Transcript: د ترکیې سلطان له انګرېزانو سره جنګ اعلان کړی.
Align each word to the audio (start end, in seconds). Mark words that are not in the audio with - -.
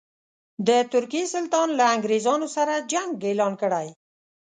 د 0.67 0.69
ترکیې 0.93 1.23
سلطان 1.33 1.69
له 1.79 1.85
انګرېزانو 1.95 2.47
سره 2.55 2.73
جنګ 2.91 3.09
اعلان 3.29 3.53
کړی. 3.61 3.87